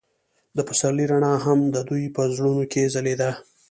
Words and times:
د 0.55 0.57
پسرلی 0.67 1.05
رڼا 1.11 1.33
هم 1.45 1.59
د 1.75 1.77
دوی 1.89 2.03
په 2.15 2.21
زړونو 2.35 2.63
کې 2.71 2.91
ځلېده. 2.93 3.31